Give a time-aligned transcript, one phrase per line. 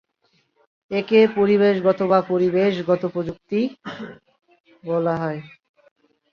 [0.91, 3.67] একে পরিবেশগত বা পরিবেশগত প্রযুক্তিও
[4.83, 5.39] বলা হয়।